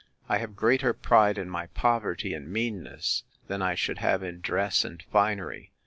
[0.27, 4.83] I have greater pride in my poverty and meanness, than I should have in dress
[4.83, 5.73] and finery.